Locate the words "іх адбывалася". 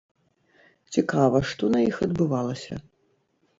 1.91-2.83